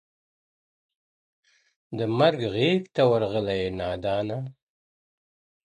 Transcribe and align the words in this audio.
د 1.97 1.99
مرګ 2.17 2.41
غېږ 2.53 2.81
ته 2.95 3.01
ورغلی 3.11 3.57
یې 3.61 3.69
نادانه.! 3.79 4.37